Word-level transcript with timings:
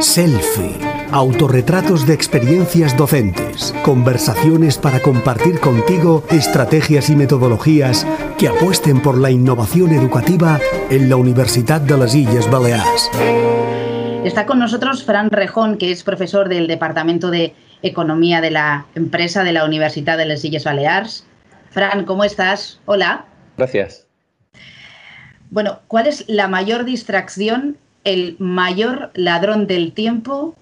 Selfie. 0.00 0.78
Autorretratos 1.10 2.06
de 2.06 2.14
experiencias 2.14 2.96
docentes. 2.96 3.74
Conversaciones 3.82 4.76
para 4.78 5.00
compartir 5.00 5.58
contigo 5.58 6.24
estrategias 6.30 7.08
y 7.08 7.16
metodologías 7.16 8.06
que 8.38 8.48
apuesten 8.48 9.00
por 9.00 9.18
la 9.18 9.30
innovación 9.30 9.92
educativa 9.92 10.60
en 10.90 11.08
la 11.08 11.16
Universidad 11.16 11.80
de 11.80 11.96
las 11.96 12.14
Islas 12.14 12.50
Baleares. 12.50 13.10
Está 14.24 14.44
con 14.46 14.58
nosotros 14.58 15.04
Fran 15.04 15.30
Rejón, 15.30 15.78
que 15.78 15.90
es 15.90 16.02
profesor 16.02 16.48
del 16.48 16.66
Departamento 16.66 17.30
de 17.30 17.54
Economía 17.82 18.40
de 18.40 18.50
la 18.50 18.86
Empresa 18.94 19.44
de 19.44 19.52
la 19.52 19.64
Universidad 19.64 20.18
de 20.18 20.26
las 20.26 20.44
Islas 20.44 20.64
Baleares. 20.64 21.26
Fran, 21.70 22.04
¿cómo 22.04 22.24
estás? 22.24 22.80
Hola. 22.84 23.24
Gracias. 23.56 24.06
Bueno, 25.50 25.80
¿cuál 25.88 26.06
es 26.06 26.24
la 26.28 26.48
mayor 26.48 26.84
distracción, 26.84 27.78
el 28.08 28.36
mayor 28.38 29.10
ladrón 29.14 29.66
del 29.66 29.92
tiempo 29.92 30.54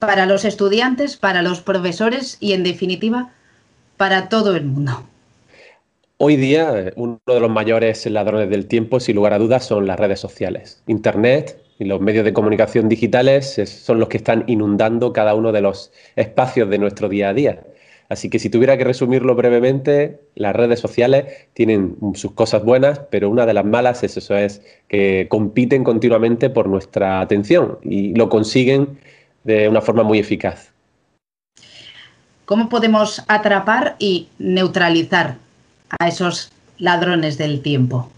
para 0.00 0.26
los 0.26 0.44
estudiantes, 0.44 1.16
para 1.16 1.42
los 1.42 1.60
profesores 1.60 2.36
y, 2.40 2.52
en 2.52 2.64
definitiva, 2.64 3.32
para 3.96 4.28
todo 4.28 4.56
el 4.56 4.64
mundo? 4.64 5.04
Hoy 6.16 6.36
día, 6.36 6.92
uno 6.96 7.20
de 7.26 7.40
los 7.40 7.50
mayores 7.50 8.04
ladrones 8.06 8.50
del 8.50 8.66
tiempo, 8.66 8.98
sin 8.98 9.16
lugar 9.16 9.32
a 9.32 9.38
dudas, 9.38 9.64
son 9.64 9.86
las 9.86 9.98
redes 10.00 10.20
sociales. 10.20 10.82
Internet 10.86 11.62
y 11.78 11.84
los 11.84 12.00
medios 12.00 12.24
de 12.24 12.32
comunicación 12.32 12.88
digitales 12.88 13.60
son 13.64 14.00
los 14.00 14.08
que 14.08 14.16
están 14.16 14.44
inundando 14.46 15.12
cada 15.12 15.34
uno 15.34 15.52
de 15.52 15.60
los 15.60 15.92
espacios 16.16 16.68
de 16.68 16.78
nuestro 16.78 17.08
día 17.08 17.30
a 17.30 17.34
día. 17.34 17.60
Así 18.10 18.28
que 18.28 18.40
si 18.40 18.50
tuviera 18.50 18.76
que 18.76 18.82
resumirlo 18.82 19.36
brevemente, 19.36 20.18
las 20.34 20.54
redes 20.54 20.80
sociales 20.80 21.46
tienen 21.54 21.96
sus 22.14 22.32
cosas 22.32 22.64
buenas, 22.64 22.98
pero 23.08 23.30
una 23.30 23.46
de 23.46 23.54
las 23.54 23.64
malas 23.64 24.02
es 24.02 24.16
eso, 24.16 24.36
es 24.36 24.62
que 24.88 25.28
compiten 25.30 25.84
continuamente 25.84 26.50
por 26.50 26.68
nuestra 26.68 27.20
atención 27.20 27.78
y 27.84 28.12
lo 28.16 28.28
consiguen 28.28 28.98
de 29.44 29.68
una 29.68 29.80
forma 29.80 30.02
muy 30.02 30.18
eficaz. 30.18 30.72
¿Cómo 32.46 32.68
podemos 32.68 33.22
atrapar 33.28 33.94
y 34.00 34.26
neutralizar 34.40 35.36
a 36.00 36.08
esos 36.08 36.50
ladrones 36.78 37.38
del 37.38 37.62
tiempo? 37.62 38.10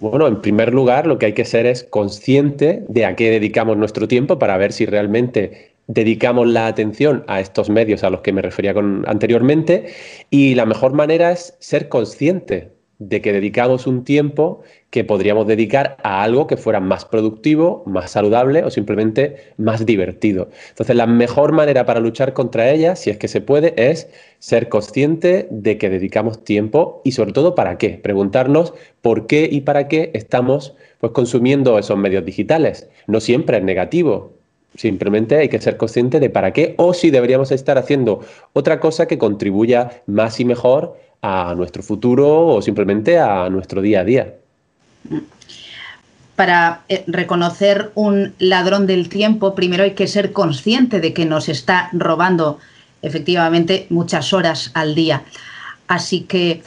Bueno, 0.00 0.26
en 0.26 0.40
primer 0.40 0.72
lugar, 0.72 1.06
lo 1.06 1.18
que 1.18 1.26
hay 1.26 1.32
que 1.34 1.44
ser 1.44 1.66
es 1.66 1.84
consciente 1.84 2.86
de 2.88 3.04
a 3.04 3.14
qué 3.14 3.30
dedicamos 3.30 3.76
nuestro 3.76 4.08
tiempo 4.08 4.38
para 4.38 4.56
ver 4.56 4.72
si 4.72 4.86
realmente 4.86 5.73
dedicamos 5.86 6.48
la 6.48 6.66
atención 6.66 7.24
a 7.26 7.40
estos 7.40 7.70
medios 7.70 8.04
a 8.04 8.10
los 8.10 8.20
que 8.20 8.32
me 8.32 8.42
refería 8.42 8.74
anteriormente 9.06 9.86
y 10.30 10.54
la 10.54 10.66
mejor 10.66 10.92
manera 10.92 11.32
es 11.32 11.56
ser 11.60 11.88
consciente 11.88 12.74
de 12.98 13.20
que 13.20 13.32
dedicamos 13.32 13.86
un 13.86 14.04
tiempo 14.04 14.62
que 14.90 15.04
podríamos 15.04 15.46
dedicar 15.46 15.96
a 16.02 16.22
algo 16.22 16.46
que 16.46 16.56
fuera 16.56 16.78
más 16.80 17.04
productivo, 17.04 17.82
más 17.86 18.12
saludable 18.12 18.62
o 18.62 18.70
simplemente 18.70 19.52
más 19.56 19.84
divertido. 19.84 20.48
Entonces, 20.70 20.94
la 20.94 21.06
mejor 21.06 21.52
manera 21.52 21.84
para 21.84 22.00
luchar 22.00 22.32
contra 22.32 22.70
ellas, 22.70 23.00
si 23.00 23.10
es 23.10 23.18
que 23.18 23.28
se 23.28 23.40
puede, 23.40 23.74
es 23.76 24.08
ser 24.38 24.68
consciente 24.68 25.48
de 25.50 25.76
que 25.76 25.90
dedicamos 25.90 26.44
tiempo 26.44 27.02
y 27.04 27.12
sobre 27.12 27.32
todo 27.32 27.54
para 27.54 27.78
qué. 27.78 27.90
Preguntarnos 27.90 28.74
por 29.02 29.26
qué 29.26 29.48
y 29.50 29.62
para 29.62 29.88
qué 29.88 30.10
estamos 30.14 30.76
pues, 31.00 31.12
consumiendo 31.12 31.78
esos 31.78 31.98
medios 31.98 32.24
digitales. 32.24 32.88
No 33.08 33.20
siempre 33.20 33.58
es 33.58 33.64
negativo. 33.64 34.33
Simplemente 34.76 35.36
hay 35.36 35.48
que 35.48 35.60
ser 35.60 35.76
consciente 35.76 36.18
de 36.18 36.30
para 36.30 36.52
qué 36.52 36.74
o 36.78 36.94
si 36.94 37.10
deberíamos 37.10 37.52
estar 37.52 37.78
haciendo 37.78 38.20
otra 38.52 38.80
cosa 38.80 39.06
que 39.06 39.18
contribuya 39.18 40.02
más 40.06 40.40
y 40.40 40.44
mejor 40.44 40.98
a 41.22 41.54
nuestro 41.54 41.82
futuro 41.82 42.46
o 42.48 42.62
simplemente 42.62 43.18
a 43.18 43.48
nuestro 43.50 43.80
día 43.80 44.00
a 44.00 44.04
día. 44.04 44.34
Para 46.36 46.82
eh, 46.88 47.04
reconocer 47.06 47.92
un 47.94 48.34
ladrón 48.38 48.86
del 48.86 49.08
tiempo, 49.08 49.54
primero 49.54 49.84
hay 49.84 49.92
que 49.92 50.08
ser 50.08 50.32
consciente 50.32 51.00
de 51.00 51.14
que 51.14 51.24
nos 51.24 51.48
está 51.48 51.88
robando 51.92 52.58
efectivamente 53.02 53.86
muchas 53.90 54.32
horas 54.32 54.72
al 54.74 54.94
día. 54.94 55.22
Así 55.86 56.22
que, 56.22 56.62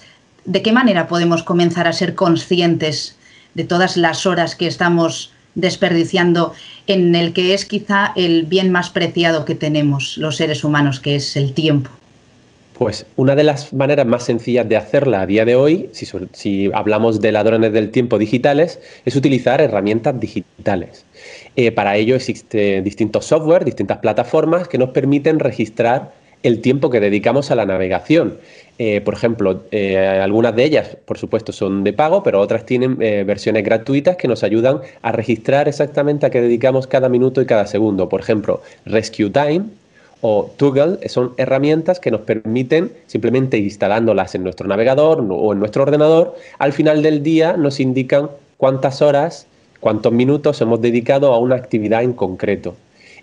¿de 0.45 0.61
qué 0.61 0.71
manera 0.71 1.07
podemos 1.07 1.43
comenzar 1.43 1.87
a 1.87 1.93
ser 1.93 2.15
conscientes 2.15 3.17
de 3.53 3.65
todas 3.65 3.97
las 3.97 4.25
horas 4.25 4.55
que 4.55 4.67
estamos 4.67 5.33
desperdiciando 5.57 6.53
en 6.85 7.13
el 7.15 7.33
que 7.33 7.53
es 7.53 7.65
quizá 7.65 8.13
el 8.15 8.43
bien 8.43 8.71
más 8.71 8.89
preciado 8.89 9.43
que 9.43 9.55
tenemos 9.55 10.17
los 10.17 10.37
seres 10.37 10.63
humanos, 10.63 11.01
que 11.01 11.15
es 11.15 11.35
el 11.35 11.53
tiempo? 11.53 11.89
Pues 12.77 13.07
una 13.15 13.35
de 13.35 13.43
las 13.43 13.73
maneras 13.73 14.05
más 14.05 14.23
sencillas 14.23 14.69
de 14.69 14.77
hacerla 14.77 15.21
a 15.21 15.25
día 15.25 15.45
de 15.45 15.55
hoy, 15.55 15.89
si, 16.33 16.71
hablamos 16.71 17.19
de 17.19 17.31
ladrones 17.31 17.73
del 17.73 17.89
tiempo 17.89 18.19
digitales, 18.19 18.79
es 19.03 19.15
utilizar 19.15 19.59
herramientas 19.61 20.19
digitales. 20.19 21.03
Eh, 21.55 21.71
para 21.71 21.97
ello 21.97 22.15
existen 22.15 22.83
distintos 22.83 23.25
software, 23.25 23.65
distintas 23.65 23.97
plataformas 23.97 24.67
que 24.67 24.77
nos 24.77 24.91
permiten 24.91 25.39
registrar 25.39 26.13
el 26.47 26.61
tiempo 26.61 26.89
que 26.89 26.99
dedicamos 26.99 27.51
a 27.51 27.55
la 27.55 27.65
navegación. 27.65 28.37
Eh, 28.79 29.01
por 29.01 29.13
ejemplo, 29.13 29.63
eh, 29.71 29.97
algunas 29.97 30.55
de 30.55 30.63
ellas, 30.63 30.97
por 31.05 31.17
supuesto, 31.17 31.51
son 31.51 31.83
de 31.83 31.93
pago, 31.93 32.23
pero 32.23 32.39
otras 32.39 32.65
tienen 32.65 32.97
versiones 32.97 33.63
gratuitas 33.63 34.17
que 34.17 34.27
nos 34.27 34.43
ayudan 34.43 34.81
a 35.01 35.11
registrar 35.11 35.67
exactamente 35.67 36.25
a 36.25 36.29
qué 36.29 36.41
dedicamos 36.41 36.87
cada 36.87 37.09
minuto 37.09 37.41
y 37.41 37.45
cada 37.45 37.65
segundo. 37.65 38.07
Por 38.09 38.21
ejemplo, 38.21 38.61
Rescue 38.85 39.29
Time 39.29 39.65
o 40.21 40.49
Toggle 40.57 41.07
son 41.09 41.33
herramientas 41.37 41.99
que 41.99 42.11
nos 42.11 42.21
permiten, 42.21 42.91
simplemente 43.05 43.57
instalándolas 43.57 44.35
en 44.35 44.43
nuestro 44.43 44.67
navegador 44.67 45.25
o 45.29 45.53
en 45.53 45.59
nuestro 45.59 45.83
ordenador, 45.83 46.35
al 46.57 46.73
final 46.73 47.03
del 47.03 47.23
día 47.23 47.55
nos 47.57 47.79
indican 47.79 48.29
cuántas 48.57 49.01
horas, 49.01 49.47
cuántos 49.79 50.11
minutos 50.11 50.59
hemos 50.61 50.81
dedicado 50.81 51.33
a 51.33 51.39
una 51.39 51.55
actividad 51.55 52.03
en 52.03 52.13
concreto. 52.13 52.75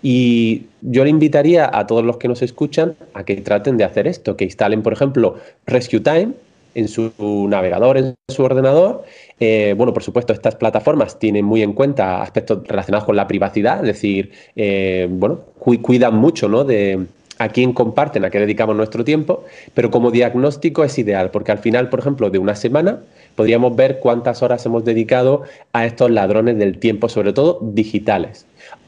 Y 0.07 0.67
yo 0.83 1.03
le 1.03 1.09
invitaría 1.09 1.67
a 1.73 1.87
todos 1.87 2.05
los 2.05 2.17
que 2.17 2.27
nos 2.27 2.43
escuchan 2.43 2.93
a 3.15 3.23
que 3.23 3.37
traten 3.37 3.75
de 3.75 3.85
hacer 3.85 4.05
esto, 4.05 4.37
que 4.37 4.43
instalen, 4.43 4.83
por 4.83 4.93
ejemplo, 4.93 5.37
Rescue 5.65 5.99
Time 5.99 6.33
en 6.75 6.87
su 6.87 7.11
navegador, 7.49 7.97
en 7.97 8.13
su 8.27 8.43
ordenador. 8.43 9.03
Eh, 9.39 9.73
bueno, 9.75 9.95
por 9.95 10.03
supuesto, 10.03 10.31
estas 10.31 10.57
plataformas 10.57 11.17
tienen 11.17 11.43
muy 11.43 11.63
en 11.63 11.73
cuenta 11.73 12.21
aspectos 12.21 12.67
relacionados 12.67 13.05
con 13.05 13.15
la 13.15 13.27
privacidad, 13.27 13.79
es 13.79 13.87
decir, 13.87 14.31
eh, 14.55 15.07
bueno, 15.09 15.39
cuidan 15.57 16.15
mucho 16.17 16.47
¿no? 16.47 16.63
de 16.63 17.07
a 17.39 17.49
quién 17.49 17.73
comparten, 17.73 18.25
a 18.25 18.29
qué 18.29 18.39
dedicamos 18.39 18.75
nuestro 18.75 19.03
tiempo, 19.03 19.43
pero 19.73 19.89
como 19.89 20.11
diagnóstico 20.11 20.83
es 20.83 20.99
ideal, 20.99 21.31
porque 21.31 21.51
al 21.51 21.57
final, 21.57 21.89
por 21.89 22.01
ejemplo, 22.01 22.29
de 22.29 22.37
una 22.37 22.55
semana 22.55 22.99
podríamos 23.35 23.75
ver 23.75 23.97
cuántas 24.01 24.43
horas 24.43 24.63
hemos 24.67 24.85
dedicado 24.85 25.41
a 25.73 25.87
estos 25.87 26.11
ladrones 26.11 26.59
del 26.59 26.77
tiempo, 26.77 27.09
sobre 27.09 27.33
todo 27.33 27.57
digitales. 27.63 28.45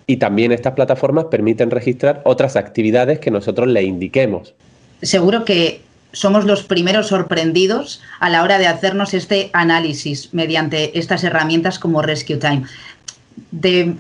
Y 0.08 0.18
también 0.18 0.54
estas 0.54 0.74
plataformas 0.74 1.26
permiten 1.26 1.70
registrar 1.70 2.22
otras 2.24 2.56
actividades 2.56 3.20
que 3.20 3.30
nosotros 3.30 3.68
le 3.68 3.84
indiquemos. 3.84 4.54
Seguro 5.02 5.44
que 5.44 5.82
somos 6.14 6.46
los 6.46 6.64
primeros 6.64 7.08
sorprendidos 7.08 8.02
a 8.20 8.30
la 8.30 8.42
hora 8.42 8.58
de 8.58 8.68
hacernos 8.68 9.14
este 9.14 9.50
análisis 9.52 10.34
mediante 10.34 10.98
estas 10.98 11.26
herramientas 11.26 11.78
como 11.78 12.02
Rescue 12.02 12.38
Time. 12.38 12.64
De 13.52 13.96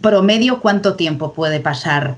promedio, 0.00 0.60
¿cuánto 0.60 0.94
tiempo 0.94 1.32
puede 1.32 1.58
pasar 1.58 2.14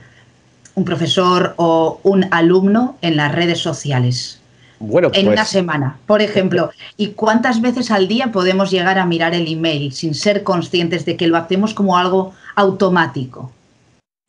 un 0.74 0.84
profesor 0.84 1.54
o 1.56 2.00
un 2.02 2.26
alumno 2.30 2.96
en 3.00 3.16
las 3.16 3.34
redes 3.34 3.58
sociales? 3.58 4.40
Bueno, 4.78 5.10
en 5.14 5.28
una 5.28 5.36
pues 5.36 5.48
semana, 5.48 5.96
por 6.06 6.22
ejemplo. 6.22 6.70
¿Y 6.96 7.08
cuántas 7.08 7.60
veces 7.60 7.90
al 7.90 8.08
día 8.08 8.32
podemos 8.32 8.70
llegar 8.70 8.98
a 8.98 9.06
mirar 9.06 9.34
el 9.34 9.50
email 9.50 9.92
sin 9.92 10.14
ser 10.14 10.42
conscientes 10.42 11.04
de 11.04 11.16
que 11.16 11.28
lo 11.28 11.36
hacemos 11.36 11.72
como 11.72 11.96
algo 11.96 12.34
automático? 12.56 13.50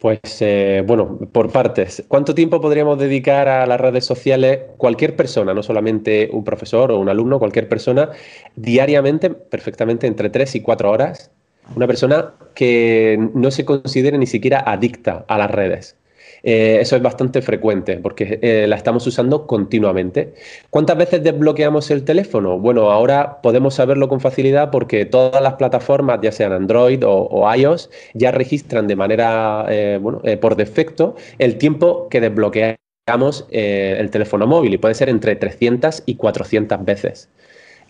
Pues 0.03 0.19
eh, 0.41 0.83
bueno, 0.85 1.17
por 1.31 1.49
partes. 1.49 2.03
¿Cuánto 2.09 2.35
tiempo 2.35 2.59
podríamos 2.59 2.99
dedicar 2.99 3.47
a 3.47 3.65
las 3.65 3.79
redes 3.79 4.05
sociales 4.05 4.59
cualquier 4.75 5.15
persona, 5.15 5.53
no 5.53 5.63
solamente 5.63 6.29
un 6.33 6.43
profesor 6.43 6.91
o 6.91 6.99
un 6.99 7.07
alumno, 7.07 7.39
cualquier 7.39 7.69
persona, 7.69 8.09
diariamente, 8.57 9.29
perfectamente 9.29 10.05
entre 10.05 10.29
3 10.29 10.55
y 10.55 10.61
4 10.61 10.91
horas? 10.91 11.31
Una 11.75 11.87
persona 11.87 12.33
que 12.53 13.17
no 13.33 13.49
se 13.49 13.63
considere 13.63 14.17
ni 14.17 14.27
siquiera 14.27 14.61
adicta 14.65 15.23
a 15.29 15.37
las 15.37 15.49
redes. 15.49 15.95
Eh, 16.45 16.79
eso 16.81 16.97
es 16.97 17.01
bastante 17.01 17.41
frecuente 17.41 17.97
porque 17.97 18.37
eh, 18.41 18.65
la 18.67 18.75
estamos 18.75 19.07
usando 19.07 19.47
continuamente. 19.47 20.33
¿Cuántas 20.69 20.97
veces 20.97 21.23
desbloqueamos 21.23 21.89
el 21.89 22.03
teléfono? 22.03 22.59
Bueno, 22.59 22.91
ahora 22.91 23.41
podemos 23.41 23.75
saberlo 23.75 24.09
con 24.09 24.19
facilidad 24.19 24.69
porque 24.69 25.05
todas 25.05 25.41
las 25.41 25.53
plataformas, 25.53 26.19
ya 26.21 26.33
sean 26.33 26.51
Android 26.51 27.01
o, 27.05 27.49
iOS, 27.55 27.89
ya 28.13 28.31
registran 28.31 28.87
de 28.87 28.95
manera, 28.97 29.65
eh, 29.69 29.99
bueno, 30.01 30.21
por 30.41 30.57
defecto 30.57 31.15
el 31.39 31.57
tiempo 31.57 32.09
que 32.09 32.19
desbloqueamos 32.19 33.47
el 33.51 34.09
teléfono 34.09 34.47
móvil 34.47 34.73
y 34.73 34.77
puede 34.77 34.95
ser 34.95 35.09
entre 35.09 35.35
300 35.35 36.03
y 36.05 36.15
400 36.15 36.83
veces 36.85 37.29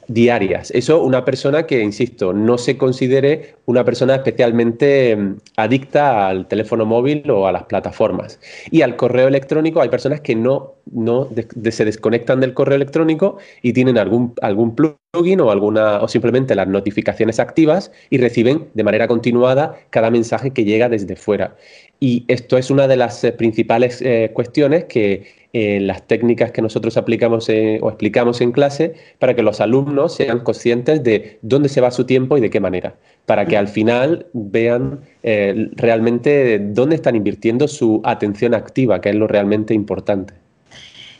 diarias. 0.08 0.72
Eso 0.72 1.04
una 1.04 1.26
persona 1.26 1.66
que, 1.66 1.82
insisto, 1.82 2.34
no 2.34 2.58
se 2.58 2.78
considere 2.78 3.56
una 3.66 3.84
persona 3.84 4.16
especialmente 4.16 5.16
mm, 5.16 5.36
adicta 5.58 6.28
al 6.28 6.48
teléfono 6.48 6.86
móvil 6.86 7.30
o 7.30 7.48
a 7.48 7.52
las 7.52 7.64
plataformas. 7.64 8.40
Y 8.72 8.82
al 8.82 8.96
correo 8.96 9.28
electrónico 9.28 9.82
hay 9.82 9.90
personas 9.90 10.22
que 10.22 10.36
no, 10.36 10.74
no 10.92 11.30
se 11.72 11.86
desconectan 11.86 12.40
del 12.40 12.54
correo 12.54 12.76
electrónico 12.76 13.38
y 13.62 13.74
tienen 13.74 13.98
algún, 13.98 14.34
algún 14.42 14.76
plugin 14.76 15.42
o, 15.42 15.52
alguna, 15.52 16.02
o 16.02 16.08
simplemente 16.08 16.56
las 16.56 16.68
notificaciones 16.68 17.40
activas 17.40 17.92
y 18.10 18.18
reciben 18.18 18.68
de 18.74 18.84
manera 18.84 19.08
continuada 19.08 19.78
cada 19.90 20.10
mensaje 20.10 20.52
que 20.52 20.66
llega 20.66 20.90
desde 20.90 21.16
fuera. 21.16 21.56
Y 22.00 22.26
esto 22.28 22.58
es 22.58 22.70
una 22.70 22.88
de 22.88 22.98
las 22.98 23.24
eh, 23.24 23.32
principales 23.32 24.02
eh, 24.02 24.32
cuestiones 24.34 24.86
que 24.86 25.43
en 25.54 25.86
las 25.86 26.08
técnicas 26.08 26.52
que 26.52 26.64
nosotros 26.64 26.98
aplicamos 26.98 27.48
o 27.48 27.90
explicamos 27.90 28.42
en 28.42 28.52
clase 28.52 28.96
para 29.20 29.36
que 29.36 29.44
los 29.44 29.62
alumnos 29.62 30.16
sean 30.16 30.40
conscientes 30.40 31.04
de 31.04 31.38
dónde 31.44 31.70
se 31.70 31.80
va 31.80 31.92
su 31.92 32.06
tiempo 32.06 32.38
y 32.38 32.42
de 32.42 32.50
qué 32.50 32.60
manera, 32.60 32.96
para 33.28 33.46
que 33.46 33.56
al 33.56 33.68
final 33.68 34.26
vean 34.34 35.02
eh, 35.22 35.70
realmente 35.74 36.58
dónde 36.60 36.96
están 36.96 37.16
invirtiendo 37.16 37.68
su 37.68 38.02
atención 38.04 38.56
activa, 38.56 39.00
que 39.00 39.10
es 39.10 39.16
lo 39.16 39.28
realmente 39.28 39.76
importante. 39.76 40.34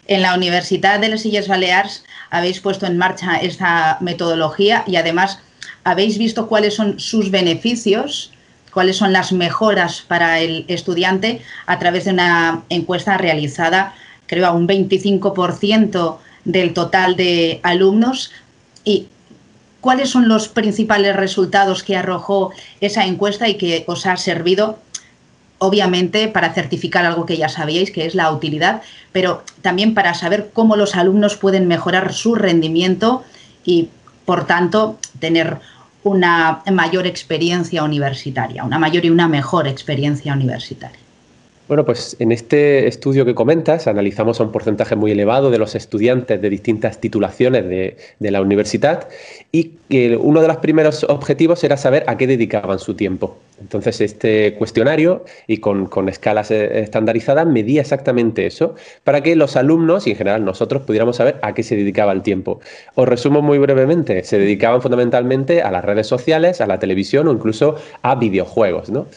En 0.08 0.24
la 0.24 0.36
Universidad 0.36 1.00
de 1.00 1.10
las 1.10 1.26
Illes 1.26 1.48
Baleares 1.48 2.04
habéis 2.32 2.60
puesto 2.60 2.88
en 2.88 2.98
marcha 2.98 3.38
esta 3.38 3.98
metodología 4.02 4.84
y 4.88 4.96
además 4.96 5.40
habéis 5.84 6.18
visto 6.18 6.48
cuáles 6.48 6.74
son 6.74 7.00
sus 7.00 7.30
beneficios, 7.30 8.34
cuáles 8.74 8.98
son 8.98 9.14
las 9.14 9.32
mejoras 9.32 10.02
para 10.02 10.40
el 10.40 10.66
estudiante 10.68 11.42
a 11.68 11.78
través 11.78 12.06
de 12.06 12.12
una 12.12 12.64
encuesta 12.70 13.18
realizada 13.18 13.94
creo, 14.34 14.48
a 14.48 14.52
un 14.52 14.68
25% 14.68 16.18
del 16.44 16.74
total 16.74 17.16
de 17.16 17.60
alumnos. 17.64 18.32
¿Y 18.84 19.08
cuáles 19.80 20.10
son 20.10 20.28
los 20.28 20.48
principales 20.48 21.16
resultados 21.16 21.84
que 21.84 21.96
arrojó 21.96 22.52
esa 22.82 23.06
encuesta 23.06 23.48
y 23.48 23.56
que 23.56 23.84
os 23.88 24.06
ha 24.06 24.18
servido? 24.18 24.80
Obviamente 25.60 26.28
para 26.28 26.54
certificar 26.54 27.06
algo 27.06 27.26
que 27.26 27.38
ya 27.38 27.48
sabíais, 27.48 27.92
que 27.92 28.06
es 28.06 28.16
la 28.16 28.32
utilidad, 28.32 28.82
pero 29.12 29.44
también 29.62 29.94
para 29.94 30.14
saber 30.14 30.50
cómo 30.52 30.76
los 30.76 30.96
alumnos 30.96 31.38
pueden 31.38 31.68
mejorar 31.68 32.12
su 32.14 32.36
rendimiento 32.36 33.24
y, 33.64 33.90
por 34.26 34.46
tanto, 34.46 34.98
tener 35.20 35.60
una 36.04 36.64
mayor 36.70 37.08
experiencia 37.08 37.84
universitaria, 37.84 38.64
una 38.64 38.80
mayor 38.80 39.06
y 39.06 39.10
una 39.10 39.30
mejor 39.30 39.68
experiencia 39.68 40.34
universitaria. 40.34 41.03
Bueno, 41.66 41.86
pues 41.86 42.18
en 42.20 42.34
este 42.34 42.88
estudio 42.88 43.24
que 43.24 43.34
comentas 43.34 43.88
analizamos 43.88 44.42
a 44.42 44.44
un 44.44 44.52
porcentaje 44.52 44.98
muy 44.98 45.12
elevado 45.12 45.50
de 45.50 45.58
los 45.58 45.76
estudiantes 45.76 46.42
de 46.42 46.50
distintas 46.50 47.00
titulaciones 47.00 47.64
de, 47.70 48.32
la 48.32 48.42
universidad 48.42 49.08
y 49.50 49.72
uno 50.20 50.42
de 50.42 50.48
los 50.50 50.58
primeros 50.58 51.06
objetivos 51.06 51.64
era 51.64 51.78
saber 51.78 52.04
a 52.08 52.18
qué 52.18 52.28
dedicaban 52.28 52.80
su 52.80 52.96
tiempo. 52.96 53.38
Entonces 53.62 54.02
este 54.02 54.56
cuestionario 54.56 55.24
y 55.48 55.60
con, 55.60 55.88
escalas 56.10 56.52
eh, 56.52 56.82
estandarizadas 56.82 57.48
medía 57.48 57.80
exactamente 57.80 58.46
eso 58.46 58.76
para 59.06 59.22
que 59.22 59.34
los 59.38 59.56
alumnos 59.56 60.06
y 60.06 60.12
en 60.12 60.18
general 60.18 60.44
nosotros 60.44 60.82
pudiéramos 60.82 61.16
saber 61.16 61.40
a 61.44 61.54
qué 61.54 61.64
se 61.64 61.78
dedicaba 61.78 62.12
el 62.12 62.24
tiempo. 62.24 62.60
Os 62.96 63.08
resumo 63.08 63.42
muy 63.42 63.58
brevemente, 63.58 64.26
se 64.26 64.38
dedicaban 64.38 64.82
fundamentalmente 64.82 65.62
a 65.62 65.72
las 65.72 65.86
redes 65.86 66.08
sociales, 66.08 66.60
a 66.60 66.68
la 66.68 66.80
televisión 66.80 67.30
o 67.30 67.32
incluso 67.32 67.78
a 68.02 68.16
videojuegos, 68.16 68.90
¿no? 68.90 69.08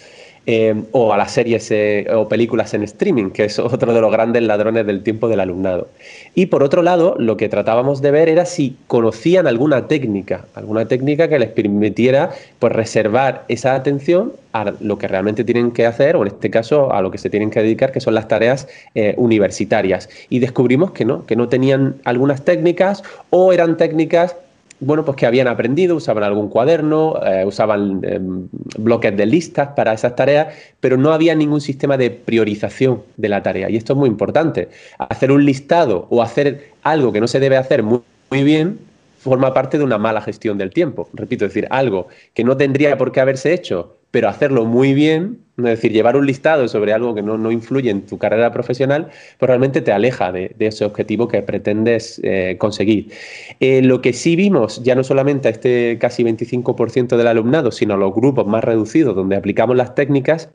Eh, 0.48 0.80
o 0.92 1.12
a 1.12 1.16
las 1.16 1.32
series 1.32 1.72
eh, 1.72 2.06
o 2.14 2.28
películas 2.28 2.72
en 2.72 2.84
streaming, 2.84 3.30
que 3.30 3.46
es 3.46 3.58
otro 3.58 3.92
de 3.92 4.00
los 4.00 4.12
grandes 4.12 4.44
ladrones 4.44 4.86
del 4.86 5.02
tiempo 5.02 5.26
del 5.28 5.40
alumnado. 5.40 5.88
Y 6.36 6.46
por 6.46 6.62
otro 6.62 6.82
lado, 6.82 7.16
lo 7.18 7.36
que 7.36 7.48
tratábamos 7.48 8.00
de 8.00 8.12
ver 8.12 8.28
era 8.28 8.46
si 8.46 8.76
conocían 8.86 9.48
alguna 9.48 9.88
técnica, 9.88 10.44
alguna 10.54 10.86
técnica 10.86 11.28
que 11.28 11.40
les 11.40 11.48
permitiera 11.48 12.30
pues, 12.60 12.72
reservar 12.72 13.44
esa 13.48 13.74
atención 13.74 14.34
a 14.52 14.72
lo 14.78 14.98
que 14.98 15.08
realmente 15.08 15.42
tienen 15.42 15.72
que 15.72 15.84
hacer, 15.84 16.14
o 16.14 16.22
en 16.22 16.28
este 16.28 16.48
caso 16.48 16.92
a 16.92 17.02
lo 17.02 17.10
que 17.10 17.18
se 17.18 17.28
tienen 17.28 17.50
que 17.50 17.60
dedicar, 17.60 17.90
que 17.90 18.00
son 18.00 18.14
las 18.14 18.28
tareas 18.28 18.68
eh, 18.94 19.14
universitarias. 19.16 20.08
Y 20.30 20.38
descubrimos 20.38 20.92
que 20.92 21.04
no, 21.04 21.26
que 21.26 21.34
no 21.34 21.48
tenían 21.48 21.96
algunas 22.04 22.44
técnicas 22.44 23.02
o 23.30 23.52
eran 23.52 23.76
técnicas 23.76 24.36
bueno, 24.80 25.04
pues 25.04 25.16
que 25.16 25.26
habían 25.26 25.48
aprendido, 25.48 25.96
usaban 25.96 26.24
algún 26.24 26.48
cuaderno, 26.48 27.20
eh, 27.24 27.44
usaban 27.46 28.00
em, 28.02 28.48
bloques 28.78 29.16
de 29.16 29.26
listas 29.26 29.68
para 29.76 29.92
esas 29.92 30.16
tareas, 30.16 30.54
pero 30.80 30.96
no 30.96 31.12
había 31.12 31.34
ningún 31.34 31.60
sistema 31.60 31.96
de 31.96 32.10
priorización 32.10 33.02
de 33.16 33.28
la 33.28 33.42
tarea. 33.42 33.70
Y 33.70 33.76
esto 33.76 33.94
es 33.94 33.98
muy 33.98 34.08
importante. 34.08 34.68
Hacer 34.98 35.32
un 35.32 35.44
listado 35.44 36.06
o 36.10 36.22
hacer 36.22 36.72
algo 36.82 37.12
que 37.12 37.20
no 37.20 37.28
se 37.28 37.40
debe 37.40 37.56
hacer 37.56 37.82
muy, 37.82 38.00
muy 38.30 38.42
bien 38.42 38.78
forma 39.18 39.52
parte 39.52 39.78
de 39.78 39.84
una 39.84 39.98
mala 39.98 40.20
gestión 40.20 40.56
del 40.58 40.70
tiempo. 40.70 41.08
Repito, 41.12 41.46
es 41.46 41.52
decir, 41.52 41.66
algo 41.70 42.08
que 42.32 42.44
no 42.44 42.56
tendría 42.56 42.96
por 42.96 43.10
qué 43.10 43.20
haberse 43.20 43.52
hecho 43.52 43.96
pero 44.16 44.30
hacerlo 44.30 44.64
muy 44.64 44.94
bien, 44.94 45.40
es 45.58 45.64
decir, 45.64 45.92
llevar 45.92 46.16
un 46.16 46.24
listado 46.24 46.66
sobre 46.68 46.94
algo 46.94 47.14
que 47.14 47.20
no, 47.20 47.52
influye 47.52 47.90
en 47.90 48.00
tu 48.06 48.16
carrera 48.16 48.50
profesional, 48.50 49.10
pues 49.38 49.46
realmente 49.46 49.82
te 49.82 49.92
aleja 49.92 50.32
de, 50.32 50.56
ese 50.58 50.86
objetivo 50.86 51.28
que 51.28 51.42
pretendes 51.42 52.18
eh, 52.24 52.56
conseguir. 52.58 53.12
Eh, 53.60 53.82
lo 53.82 54.00
que 54.00 54.14
sí 54.14 54.34
vimos, 54.34 54.82
ya 54.82 54.94
no 54.94 55.04
solamente 55.04 55.48
a 55.48 55.50
este 55.50 55.98
casi 56.00 56.24
25% 56.24 57.18
del 57.18 57.26
alumnado, 57.26 57.70
sino 57.70 57.92
a 57.92 57.98
los 57.98 58.14
grupos 58.14 58.46
más 58.46 58.64
reducidos 58.64 59.14
donde 59.14 59.36
aplicamos 59.36 59.76
las 59.76 59.94
técnicas, 59.94 60.48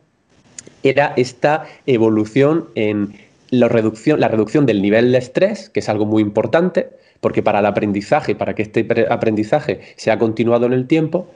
era 0.81 1.13
esta 1.15 1.67
evolución 1.85 2.65
en 2.73 3.13
la 3.51 3.67
reducción, 3.67 4.19
la 4.19 4.27
reducción 4.27 4.65
del 4.65 4.81
nivel 4.81 5.11
de 5.11 5.19
estrés, 5.19 5.69
que 5.69 5.81
es 5.81 5.89
algo 5.89 6.07
muy 6.07 6.23
importante, 6.23 6.89
porque 7.19 7.43
para 7.43 7.59
el 7.59 7.67
aprendizaje, 7.67 8.33
para 8.33 8.55
que 8.55 8.63
este 8.63 8.87
aprendizaje 9.07 9.81
sea 9.97 10.17
continuado 10.17 10.65
en 10.65 10.73
el 10.73 10.87
tiempo, 10.87 11.27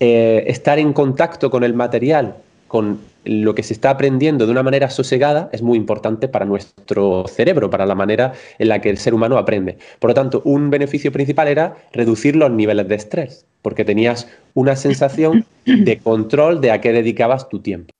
eh, 0.00 0.44
estar 0.46 0.78
en 0.78 0.92
contacto 0.92 1.50
con 1.50 1.64
el 1.64 1.74
material, 1.74 2.36
con 2.68 3.00
lo 3.24 3.54
que 3.54 3.62
se 3.62 3.72
está 3.72 3.90
aprendiendo 3.90 4.46
de 4.46 4.52
una 4.52 4.62
manera 4.62 4.90
sosegada, 4.90 5.50
es 5.52 5.62
muy 5.62 5.76
importante 5.76 6.28
para 6.28 6.44
nuestro 6.44 7.26
cerebro, 7.26 7.68
para 7.70 7.86
la 7.86 7.94
manera 7.94 8.32
en 8.58 8.68
la 8.68 8.80
que 8.80 8.90
el 8.90 8.98
ser 8.98 9.14
humano 9.14 9.36
aprende. 9.38 9.78
Por 9.98 10.10
lo 10.10 10.14
tanto, 10.14 10.42
un 10.44 10.70
beneficio 10.70 11.12
principal 11.12 11.48
era 11.48 11.76
reducir 11.92 12.36
los 12.36 12.50
niveles 12.50 12.88
de 12.88 12.94
estrés, 12.94 13.44
porque 13.62 13.84
tenías 13.84 14.28
una 14.54 14.76
sensación 14.76 15.44
de 15.64 15.98
control 15.98 16.60
de 16.60 16.70
a 16.70 16.80
qué 16.80 16.92
dedicabas 16.92 17.48
tu 17.48 17.60
tiempo. 17.60 17.90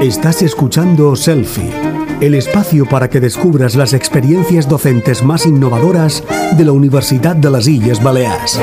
Estás 0.00 0.42
escuchando 0.42 1.14
Selfie, 1.14 1.70
el 2.20 2.34
espacio 2.34 2.86
para 2.86 3.08
que 3.08 3.20
descubras 3.20 3.76
las 3.76 3.92
experiencias 3.92 4.68
docentes 4.68 5.22
más 5.22 5.44
innovadoras 5.44 6.24
de 6.56 6.64
la 6.64 6.72
Universidad 6.72 7.36
de 7.36 7.50
las 7.50 7.68
Islas 7.68 8.02
Baleares. 8.02 8.58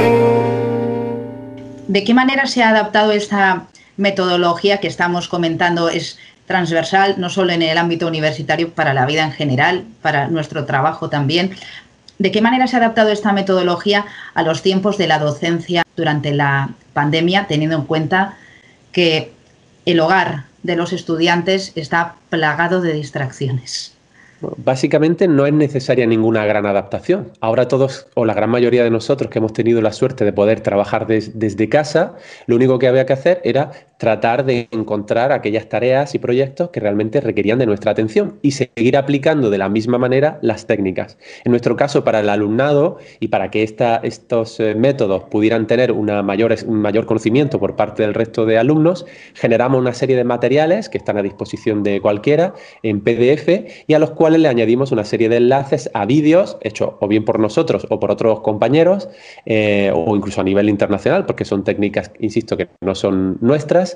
¿De 1.88 2.04
qué 2.04 2.14
manera 2.14 2.48
se 2.48 2.64
ha 2.64 2.70
adaptado 2.70 3.14
esta 3.14 3.68
metodología 3.96 4.80
que 4.80 4.88
estamos 4.88 5.30
comentando? 5.30 5.88
Es 5.90 6.20
transversal, 6.46 7.16
no 7.18 7.30
solo 7.30 7.54
en 7.54 7.62
el 7.62 7.78
ámbito 7.78 8.08
universitario, 8.08 8.74
para 8.74 8.94
la 8.94 9.06
vida 9.06 9.24
en 9.24 9.32
general, 9.32 9.86
para 10.02 10.28
nuestro 10.28 10.66
trabajo 10.66 11.10
también. 11.10 11.56
¿De 12.20 12.32
qué 12.32 12.42
manera 12.42 12.68
se 12.68 12.76
ha 12.76 12.80
adaptado 12.80 13.10
esta 13.10 13.32
metodología 13.32 14.06
a 14.34 14.44
los 14.44 14.64
tiempos 14.64 14.98
de 14.98 15.08
la 15.08 15.20
docencia 15.20 15.84
durante 15.96 16.34
la 16.34 16.72
pandemia, 16.92 17.48
teniendo 17.48 17.78
en 17.78 17.84
cuenta 17.84 18.38
que 18.92 19.32
el 19.86 20.02
hogar 20.02 20.44
de 20.64 20.76
los 20.76 20.92
estudiantes 20.92 21.72
está 21.76 22.16
plagado 22.30 22.82
de 22.82 22.94
distracciones? 22.94 23.97
Básicamente 24.58 25.28
no 25.28 25.46
es 25.46 25.54
necesaria 25.54 26.06
ninguna 26.06 26.46
gran 26.46 26.66
adaptación. 26.66 27.32
Ahora 27.42 27.68
todos, 27.68 28.08
o 28.14 28.26
la 28.26 28.34
gran 28.34 28.50
mayoría 28.50 28.84
de 28.84 28.90
nosotros 28.90 29.32
que 29.32 29.40
hemos 29.40 29.54
tenido 29.54 29.82
la 29.82 29.92
suerte 29.92 30.26
de 30.26 30.34
poder 30.34 30.62
trabajar 30.62 31.08
desde 31.08 31.70
casa, 31.70 32.16
lo 32.46 32.56
único 32.56 32.78
que 32.78 32.88
había 32.88 33.06
que 33.06 33.14
hacer 33.14 33.42
era 33.44 33.72
tratar 33.98 34.46
de 34.46 34.68
encontrar 34.72 35.32
aquellas 35.32 35.70
tareas 35.70 36.16
y 36.16 36.20
proyectos 36.20 36.70
que 36.70 36.80
realmente 36.80 37.22
requerían 37.22 37.60
de 37.60 37.66
nuestra 37.66 37.92
atención 37.92 38.40
y 38.42 38.52
seguir 38.52 38.98
aplicando 38.98 39.50
de 39.50 39.58
la 39.58 39.70
misma 39.70 39.98
manera 39.98 40.40
las 40.42 40.68
técnicas. 40.68 41.18
En 41.44 41.52
nuestro 41.52 41.76
caso, 41.76 42.04
para 42.04 42.20
el 42.20 42.30
alumnado 42.30 42.98
y 43.20 43.30
para 43.30 43.52
que 43.52 43.64
estos 43.64 44.60
eh, 44.60 44.76
métodos 44.76 45.24
pudieran 45.26 45.68
tener 45.68 45.92
una 45.92 46.22
mayor, 46.24 46.56
un 46.66 46.82
mayor 46.82 47.06
conocimiento 47.06 47.60
por 47.60 47.76
parte 47.76 48.04
del 48.04 48.14
resto 48.14 48.46
de 48.46 48.58
alumnos, 48.58 49.06
generamos 49.34 49.80
una 49.80 49.94
serie 49.94 50.16
de 50.16 50.24
materiales 50.24 50.90
que 50.90 50.98
están 50.98 51.18
a 51.18 51.22
disposición 51.22 51.84
de 51.84 52.02
cualquiera 52.02 52.54
en 52.84 53.02
PDF 53.02 53.50
y 53.88 53.94
a 53.94 54.00
los 54.00 54.12
cuales 54.12 54.42
le 54.42 54.48
añadimos 54.48 54.92
una 54.92 55.04
serie 55.04 55.30
de 55.30 55.38
enlaces 55.38 55.90
a 55.94 56.06
vídeos 56.06 56.58
hechos 56.62 56.92
o 57.00 57.08
bien 57.08 57.26
por 57.26 57.40
nosotros 57.40 57.88
o 57.90 58.00
por 58.00 58.12
otros 58.12 58.42
compañeros 58.42 59.10
eh, 59.46 59.92
o 59.94 60.16
incluso 60.16 60.42
a 60.42 60.44
nivel 60.44 60.70
internacional, 60.70 61.26
porque 61.26 61.46
son 61.46 61.64
técnicas, 61.64 62.12
insisto, 62.20 62.58
que 62.58 62.68
no 62.82 62.96
son 62.96 63.38
nuestras, 63.42 63.87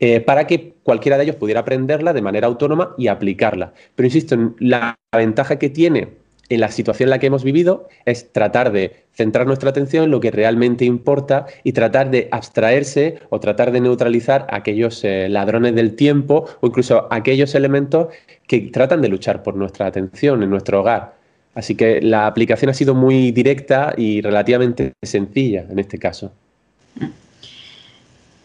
eh, 0.00 0.20
para 0.20 0.46
que 0.46 0.74
cualquiera 0.82 1.16
de 1.18 1.24
ellos 1.24 1.36
pudiera 1.36 1.60
aprenderla 1.60 2.12
de 2.12 2.22
manera 2.22 2.46
autónoma 2.46 2.94
y 2.98 3.08
aplicarla. 3.08 3.72
Pero 3.94 4.06
insisto, 4.06 4.54
la 4.58 4.96
ventaja 5.12 5.58
que 5.58 5.68
tiene 5.70 6.08
en 6.48 6.60
la 6.60 6.70
situación 6.70 7.06
en 7.06 7.10
la 7.10 7.18
que 7.18 7.26
hemos 7.26 7.44
vivido 7.44 7.88
es 8.04 8.32
tratar 8.32 8.72
de 8.72 9.04
centrar 9.12 9.46
nuestra 9.46 9.70
atención 9.70 10.04
en 10.04 10.10
lo 10.10 10.20
que 10.20 10.30
realmente 10.30 10.84
importa 10.84 11.46
y 11.64 11.72
tratar 11.72 12.10
de 12.10 12.28
abstraerse 12.30 13.18
o 13.30 13.40
tratar 13.40 13.72
de 13.72 13.80
neutralizar 13.80 14.46
aquellos 14.50 15.02
eh, 15.04 15.28
ladrones 15.28 15.74
del 15.74 15.96
tiempo 15.96 16.46
o 16.60 16.66
incluso 16.66 17.08
aquellos 17.10 17.54
elementos 17.54 18.08
que 18.46 18.60
tratan 18.60 19.02
de 19.02 19.08
luchar 19.08 19.42
por 19.42 19.56
nuestra 19.56 19.86
atención 19.86 20.42
en 20.42 20.50
nuestro 20.50 20.80
hogar. 20.80 21.16
Así 21.54 21.74
que 21.74 22.02
la 22.02 22.26
aplicación 22.26 22.70
ha 22.70 22.74
sido 22.74 22.94
muy 22.94 23.32
directa 23.32 23.94
y 23.96 24.20
relativamente 24.20 24.92
sencilla 25.02 25.64
en 25.68 25.78
este 25.78 25.98
caso. 25.98 26.32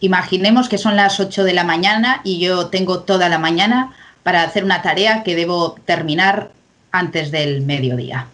Imaginemos 0.02 0.68
que 0.68 0.78
son 0.78 0.96
las 0.96 1.20
8 1.20 1.44
de 1.44 1.54
la 1.54 1.64
mañana 1.64 2.20
y 2.24 2.40
yo 2.40 2.66
tengo 2.66 3.00
toda 3.00 3.28
la 3.28 3.38
mañana 3.38 3.92
para 4.24 4.42
hacer 4.42 4.64
una 4.64 4.82
tarea 4.82 5.22
que 5.22 5.36
debo 5.36 5.76
terminar 5.86 6.50
antes 6.90 7.30
del 7.30 7.62
mediodía. 7.62 8.26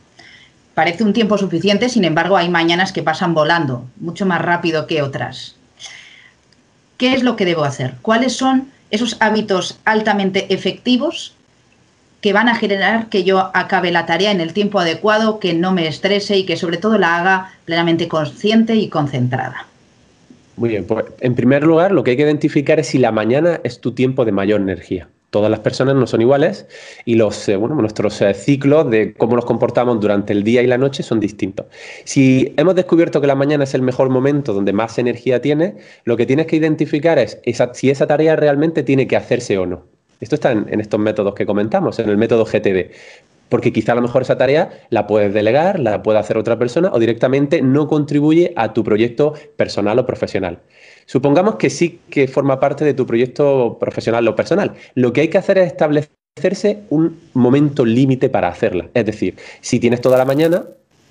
Parece 0.75 1.05
un 1.05 1.13
tiempo 1.13 1.37
suficiente, 1.37 1.91
sin 1.91 2.05
embargo, 2.05 2.39
hay 2.39 2.49
mañanas 2.49 2.93
que 2.93 3.03
pasan 3.03 3.35
volando, 3.35 3.85
mucho 4.01 4.25
más 4.25 4.41
rápido 4.41 4.87
que 4.87 5.03
otras. 5.03 5.57
¿Qué 6.97 7.13
es 7.13 7.23
lo 7.23 7.37
que 7.37 7.45
debo 7.45 7.65
hacer? 7.65 7.95
¿Cuáles 8.01 8.35
son 8.35 8.69
esos 8.91 9.19
hábitos 9.21 9.79
altamente 9.85 10.53
efectivos 10.55 11.35
que 12.23 12.33
van 12.33 12.49
a 12.49 12.55
generar 12.55 13.09
que 13.11 13.25
yo 13.25 13.51
acabe 13.53 13.91
la 13.91 14.07
tarea 14.07 14.31
en 14.31 14.41
el 14.41 14.55
tiempo 14.55 14.81
adecuado, 14.81 15.39
que 15.39 15.53
no 15.53 15.73
me 15.73 15.87
estrese 15.87 16.39
y 16.39 16.47
que 16.47 16.57
sobre 16.57 16.79
todo 16.79 16.97
la 16.97 17.17
haga 17.17 17.53
plenamente 17.67 18.09
consciente 18.09 18.75
y 18.75 18.89
concentrada? 18.89 19.67
Muy 20.59 20.71
bien, 20.71 20.87
pues 20.87 21.05
en 21.21 21.37
primer 21.37 21.63
lugar 21.63 21.93
lo 21.93 22.03
que 22.03 22.11
hay 22.11 22.17
que 22.17 22.25
identificar 22.25 22.81
es 22.81 22.89
si 22.89 22.99
la 22.99 23.13
mañana 23.13 23.61
es 23.63 23.81
tu 23.81 23.93
tiempo 23.93 24.25
de 24.25 24.33
mayor 24.33 24.61
energía. 24.61 25.09
Todas 25.31 25.53
las 25.53 25.61
personas 25.61 25.95
no 25.95 26.05
son 26.09 26.21
iguales 26.21 26.67
y 27.05 27.15
los, 27.15 27.49
eh, 27.49 27.55
bueno, 27.55 27.77
nuestros 27.77 28.21
eh, 28.23 28.35
ciclos 28.35 28.91
de 28.91 29.15
cómo 29.15 29.37
nos 29.37 29.45
comportamos 29.45 30.01
durante 30.01 30.33
el 30.33 30.43
día 30.43 30.61
y 30.63 30.67
la 30.67 30.77
noche 30.77 31.05
son 31.05 31.21
distintos. 31.21 31.67
Si 32.03 32.55
hemos 32.57 32.75
descubierto 32.75 33.21
que 33.21 33.29
la 33.29 33.37
mañana 33.37 33.63
es 33.63 33.75
el 33.75 33.83
mejor 33.83 34.11
momento 34.11 34.53
donde 34.53 34.73
más 34.73 34.99
energía 34.99 35.41
tiene, 35.41 35.77
lo 36.05 36.17
que 36.17 36.27
tienes 36.27 36.47
que 36.47 36.57
identificar 36.57 37.21
es 37.21 37.39
si 37.75 37.91
esa 37.91 38.09
tarea 38.09 38.35
realmente 38.35 38.83
tiene 38.83 39.07
que 39.07 39.15
hacerse 39.15 39.59
o 39.59 39.67
no. 39.67 39.85
Esto 40.21 40.35
está 40.35 40.51
en 40.51 40.81
estos 40.81 40.99
métodos 40.99 41.35
que 41.35 41.47
comentamos, 41.47 42.01
en 42.01 42.09
el 42.09 42.17
método 42.17 42.45
GTD 42.45 42.91
porque 43.49 43.73
quizá 43.73 43.93
a 43.93 43.95
lo 43.97 44.03
mejor 44.03 44.23
esa 44.23 44.39
tarea 44.39 44.71
la 44.91 45.07
puedes 45.07 45.33
delegar, 45.33 45.79
la 45.81 46.03
puede 46.03 46.19
hacer 46.19 46.37
otra 46.37 46.59
persona 46.59 46.91
o 46.93 46.99
directamente 46.99 47.63
no 47.63 47.89
contribuye 47.89 48.53
a 48.57 48.73
tu 48.73 48.85
proyecto 48.85 49.35
personal 49.57 49.99
o 49.99 50.07
profesional. 50.07 50.61
Supongamos 51.07 51.57
que 51.57 51.71
sí 51.71 52.01
que 52.11 52.29
forma 52.29 52.61
parte 52.61 52.85
de 52.85 52.95
tu 52.95 53.07
proyecto 53.07 53.79
profesional 53.81 54.27
o 54.29 54.37
personal. 54.37 54.75
Lo 54.95 55.13
que 55.13 55.23
hay 55.23 55.29
que 55.29 55.39
hacer 55.39 55.59
es 55.59 55.69
establecerse 55.69 56.81
un 56.91 57.19
momento 57.35 57.85
límite 57.85 58.29
para 58.29 58.49
hacerla. 58.49 58.89
Es 58.95 59.07
decir, 59.07 59.37
si 59.61 59.81
tienes 59.81 60.01
toda 60.01 60.19
la 60.19 60.25
mañana, 60.25 60.65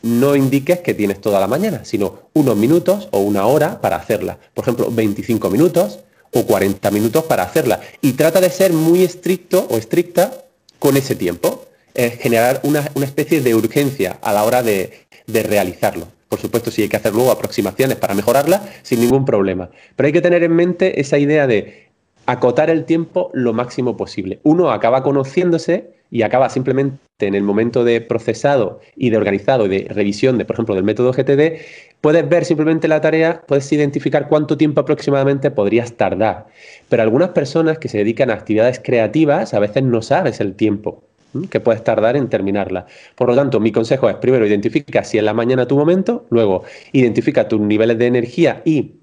no 0.04 0.36
indiques 0.36 0.80
que 0.80 0.94
tienes 0.94 1.20
toda 1.20 1.40
la 1.40 1.48
mañana, 1.48 1.84
sino 1.84 2.30
unos 2.34 2.56
minutos 2.56 3.10
o 3.12 3.20
una 3.20 3.46
hora 3.48 3.82
para 3.82 3.98
hacerla. 3.98 4.38
Por 4.54 4.64
ejemplo, 4.64 4.90
25 4.92 5.50
minutos 5.50 6.00
o 6.32 6.46
40 6.46 6.92
minutos 6.92 7.24
para 7.24 7.44
hacerla. 7.44 7.80
Y 8.02 8.14
trata 8.14 8.40
de 8.40 8.50
ser 8.50 8.74
muy 8.74 9.04
estricto 9.04 9.68
o 9.70 9.78
estricta 9.78 10.46
con 10.80 10.98
ese 10.98 11.16
tiempo. 11.16 11.57
Es 11.98 12.18
generar 12.18 12.62
una, 12.64 12.86
especie 13.04 13.42
de 13.42 13.56
urgencia 13.56 14.18
a 14.22 14.32
la 14.32 14.46
hora 14.46 14.64
de 14.64 15.08
realizarlo. 15.28 16.08
Por 16.30 16.40
supuesto, 16.40 16.72
si 16.72 16.82
hay 16.82 16.90
que 16.90 16.98
hacer 16.98 17.14
luego 17.14 17.32
aproximaciones 17.32 17.98
para 17.98 18.14
mejorarla, 18.14 18.62
sin 18.82 19.00
ningún 19.00 19.26
problema. 19.26 19.70
Pero 19.96 20.08
hay 20.08 20.14
que 20.14 20.22
tener 20.22 20.44
en 20.44 20.56
mente 20.56 21.00
esa 21.00 21.18
idea 21.18 21.48
de 21.48 21.88
acotar 22.26 22.70
el 22.70 22.84
tiempo 22.84 23.32
lo 23.34 23.54
máximo 23.54 23.96
posible. 23.96 24.40
Uno 24.44 24.72
acaba 24.72 25.04
conociéndose 25.04 25.92
y 26.12 26.24
acaba 26.24 26.50
simplemente 26.50 27.00
en 27.20 27.36
el 27.36 27.44
momento 27.44 27.86
de 27.86 28.02
procesado 28.02 28.82
y 28.96 29.10
de 29.10 29.18
organizado 29.18 29.66
y 29.66 29.70
de 29.70 29.88
revisión, 29.90 30.38
de, 30.38 30.44
por 30.44 30.56
ejemplo, 30.56 30.76
del 30.76 30.84
método 30.84 31.14
GTD, 31.14 31.62
puedes 32.02 32.28
ver 32.28 32.44
simplemente 32.44 32.90
la 32.90 33.00
tarea, 33.00 33.44
puedes 33.48 33.72
identificar 33.72 34.28
cuánto 34.28 34.58
tiempo 34.58 34.82
aproximadamente 34.82 35.50
podrías 35.50 35.94
tardar. 35.94 36.48
Pero 36.90 37.04
algunas 37.04 37.30
personas 37.30 37.78
que 37.78 37.88
se 37.88 38.00
dedican 38.00 38.30
a 38.30 38.34
actividades 38.34 38.82
creativas 38.84 39.54
a 39.54 39.60
veces 39.60 39.84
no 39.84 40.02
sabes 40.02 40.42
el 40.42 40.56
tiempo 40.56 41.07
que 41.44 41.60
puedes 41.60 41.84
tardar 41.84 42.16
en 42.16 42.30
terminarla. 42.30 42.86
Por 43.16 43.30
lo 43.30 43.36
tanto, 43.36 43.60
mi 43.60 43.72
consejo 43.72 44.10
es, 44.10 44.16
primero, 44.16 44.46
identifica 44.46 45.04
si 45.04 45.18
es 45.18 45.24
la 45.24 45.34
mañana 45.34 45.68
tu 45.68 45.78
momento, 45.78 46.26
luego, 46.30 46.64
identifica 46.92 47.48
tus 47.48 47.60
niveles 47.60 47.98
de 47.98 48.08
energía 48.08 48.62
y 48.66 48.96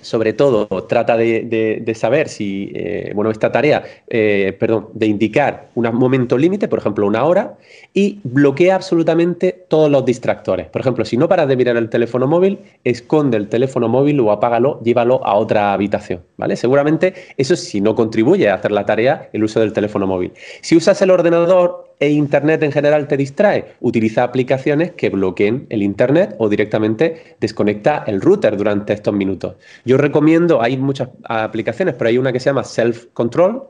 sobre 0.00 0.32
todo 0.32 0.66
trata 0.88 1.16
de, 1.16 1.92
saber 1.94 2.28
si, 2.28 2.72
eh, 2.74 3.12
bueno, 3.14 3.30
esta 3.30 3.52
tarea, 3.52 3.82
eh, 4.08 4.56
perdón, 4.58 4.88
de 4.94 5.06
indicar 5.06 5.68
un 5.74 5.88
momento 5.94 6.38
límite, 6.38 6.68
por 6.68 6.78
ejemplo, 6.78 7.06
una 7.06 7.24
hora, 7.24 7.56
y 7.92 8.20
bloquea 8.24 8.76
absolutamente 8.76 9.66
todos 9.68 9.90
los 9.90 10.04
distractores. 10.04 10.68
Por 10.68 10.80
ejemplo, 10.80 11.04
si 11.04 11.16
no 11.16 11.28
paras 11.28 11.48
de 11.48 11.56
mirar 11.56 11.76
el 11.76 11.90
teléfono 11.90 12.26
móvil, 12.26 12.58
esconde 12.84 13.36
el 13.36 13.48
teléfono 13.48 13.88
móvil 13.88 14.20
o 14.20 14.32
apágalo, 14.32 14.80
llévalo 14.82 15.24
a 15.24 15.34
otra 15.34 15.72
habitación, 15.72 16.22
¿vale? 16.36 16.56
Seguramente 16.56 17.14
eso 17.36 17.56
si 17.56 17.80
no 17.80 17.94
contribuye 17.94 18.48
a 18.48 18.54
hacer 18.54 18.72
la 18.72 18.86
tarea, 18.86 19.28
el 19.32 19.44
uso 19.44 19.60
del 19.60 19.72
teléfono 19.72 20.06
móvil. 20.06 20.32
Si 20.60 20.76
usas 20.76 21.00
el 21.02 21.10
ordenador, 21.10 21.89
e 22.00 22.08
Internet 22.08 22.62
en 22.62 22.72
general 22.72 23.06
te 23.06 23.16
distrae, 23.18 23.74
utiliza 23.80 24.24
aplicaciones 24.24 24.92
que 24.92 25.10
bloqueen 25.10 25.66
el 25.68 25.82
Internet 25.82 26.34
o 26.38 26.48
directamente 26.48 27.36
desconecta 27.40 28.04
el 28.06 28.22
router 28.22 28.56
durante 28.56 28.94
estos 28.94 29.12
minutos. 29.12 29.56
Yo 29.84 29.98
recomiendo, 29.98 30.62
hay 30.62 30.78
muchas 30.78 31.10
aplicaciones, 31.24 31.94
pero 31.94 32.08
hay 32.08 32.16
una 32.16 32.32
que 32.32 32.40
se 32.40 32.46
llama 32.46 32.64
Self 32.64 33.06
Control, 33.12 33.64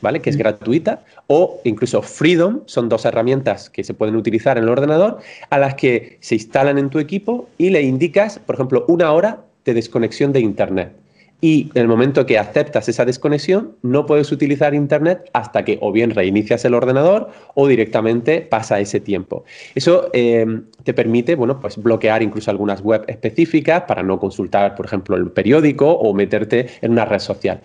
¿vale? 0.00 0.20
Que 0.20 0.30
es 0.30 0.36
gratuita, 0.36 1.04
o 1.28 1.60
incluso 1.64 2.02
Freedom, 2.02 2.62
son 2.66 2.88
dos 2.88 3.04
herramientas 3.04 3.70
que 3.70 3.84
se 3.84 3.94
pueden 3.94 4.16
utilizar 4.16 4.58
en 4.58 4.64
el 4.64 4.70
ordenador, 4.70 5.18
a 5.48 5.58
las 5.58 5.74
que 5.74 6.18
se 6.20 6.34
instalan 6.34 6.78
en 6.78 6.90
tu 6.90 6.98
equipo 6.98 7.48
y 7.58 7.70
le 7.70 7.82
indicas, 7.82 8.40
por 8.40 8.56
ejemplo, 8.56 8.84
una 8.88 9.12
hora 9.12 9.44
de 9.64 9.74
desconexión 9.74 10.32
de 10.32 10.40
Internet 10.40 10.92
y 11.40 11.70
en 11.74 11.82
el 11.82 11.88
momento 11.88 12.26
que 12.26 12.38
aceptas 12.38 12.88
esa 12.88 13.04
desconexión, 13.04 13.76
no 13.82 14.06
puedes 14.06 14.32
utilizar 14.32 14.74
Internet 14.74 15.30
hasta 15.32 15.64
que 15.64 15.78
o 15.80 15.92
bien 15.92 16.10
reinicias 16.10 16.64
el 16.64 16.74
ordenador 16.74 17.30
o 17.54 17.68
directamente 17.68 18.40
pasa 18.40 18.80
ese 18.80 18.98
tiempo. 18.98 19.44
Eso 19.74 20.10
eh, 20.12 20.46
te 20.82 20.94
permite 20.94 21.36
bueno, 21.36 21.60
pues 21.60 21.76
bloquear 21.76 22.22
incluso 22.22 22.50
algunas 22.50 22.82
web 22.82 23.04
específicas 23.06 23.82
para 23.82 24.02
no 24.02 24.18
consultar, 24.18 24.74
por 24.74 24.86
ejemplo, 24.86 25.16
el 25.16 25.30
periódico 25.30 25.90
o 25.92 26.12
meterte 26.12 26.66
en 26.80 26.92
una 26.92 27.04
red 27.04 27.20
social. 27.20 27.60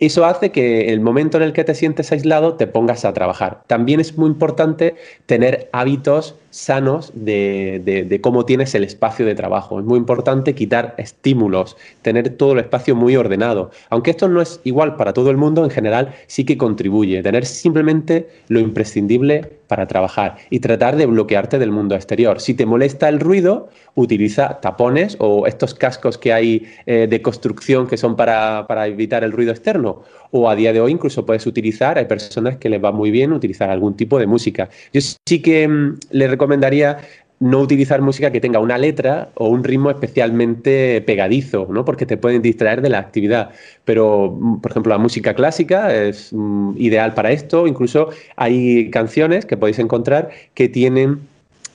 Eso 0.00 0.24
hace 0.24 0.50
que 0.50 0.92
el 0.92 1.00
momento 1.00 1.36
en 1.36 1.42
el 1.42 1.52
que 1.52 1.62
te 1.62 1.74
sientes 1.74 2.10
aislado 2.10 2.54
te 2.54 2.66
pongas 2.66 3.04
a 3.04 3.12
trabajar. 3.12 3.62
También 3.66 4.00
es 4.00 4.16
muy 4.16 4.30
importante 4.30 4.96
tener 5.26 5.68
hábitos 5.72 6.36
sanos 6.48 7.12
de, 7.14 8.18
cómo 8.22 8.46
tienes 8.46 8.74
el 8.74 8.82
espacio 8.82 9.26
de 9.26 9.34
trabajo. 9.34 9.78
Es 9.78 9.84
muy 9.84 9.98
importante 9.98 10.54
quitar 10.54 10.94
estímulos, 10.96 11.76
tener 12.00 12.30
todo 12.30 12.54
el 12.54 12.60
espacio 12.60 12.96
muy 12.96 13.14
ordenado. 13.14 13.70
Aunque 13.90 14.10
esto 14.10 14.26
no 14.26 14.40
es 14.40 14.60
igual 14.64 14.96
para 14.96 15.12
todo 15.12 15.30
el 15.30 15.36
mundo, 15.36 15.64
en 15.64 15.70
general 15.70 16.14
sí 16.26 16.46
que 16.46 16.56
contribuye. 16.56 17.22
Tener 17.22 17.44
simplemente 17.44 18.26
lo 18.48 18.58
imprescindible 18.58 19.59
para 19.70 19.86
trabajar 19.86 20.34
y 20.50 20.58
tratar 20.58 20.96
de 20.96 21.06
bloquearte 21.06 21.60
del 21.60 21.70
mundo 21.70 21.94
exterior. 21.94 22.40
Si 22.40 22.54
te 22.54 22.66
molesta 22.66 23.08
el 23.08 23.20
ruido, 23.20 23.68
utiliza 23.94 24.60
tapones 24.60 25.16
o 25.20 25.46
estos 25.46 25.74
cascos 25.74 26.18
que 26.18 26.32
hay 26.32 26.66
eh, 26.86 27.06
de 27.08 27.22
construcción 27.22 27.86
que 27.86 27.96
son 27.96 28.16
para, 28.16 28.66
para 28.66 28.88
evitar 28.88 29.22
el 29.22 29.30
ruido 29.30 29.52
externo 29.52 30.02
o 30.32 30.50
a 30.50 30.56
día 30.56 30.72
de 30.72 30.80
hoy 30.80 30.90
incluso 30.90 31.24
puedes 31.24 31.46
utilizar, 31.46 31.98
hay 31.98 32.06
personas 32.06 32.56
que 32.56 32.68
les 32.68 32.82
va 32.82 32.90
muy 32.90 33.12
bien 33.12 33.32
utilizar 33.32 33.70
algún 33.70 33.96
tipo 33.96 34.18
de 34.18 34.26
música. 34.26 34.68
Yo 34.92 35.00
sí 35.00 35.40
que 35.40 35.68
mm, 35.68 35.98
le 36.10 36.26
recomendaría 36.26 36.98
no 37.40 37.60
utilizar 37.60 38.02
música 38.02 38.30
que 38.30 38.40
tenga 38.40 38.60
una 38.60 38.76
letra 38.78 39.30
o 39.34 39.48
un 39.48 39.64
ritmo 39.64 39.90
especialmente 39.90 41.00
pegadizo, 41.00 41.66
¿no? 41.70 41.84
porque 41.86 42.04
te 42.04 42.18
pueden 42.18 42.42
distraer 42.42 42.82
de 42.82 42.90
la 42.90 42.98
actividad. 42.98 43.50
Pero, 43.84 44.36
mm, 44.38 44.60
por 44.60 44.70
ejemplo, 44.70 44.90
la 44.90 44.98
música 44.98 45.34
clásica 45.34 45.94
es 45.94 46.32
mm, 46.32 46.74
ideal 46.76 47.14
para 47.14 47.32
esto. 47.32 47.66
Incluso 47.66 48.10
hay 48.36 48.90
canciones 48.90 49.46
que 49.46 49.56
podéis 49.56 49.78
encontrar 49.78 50.30
que 50.54 50.68
tienen 50.68 51.20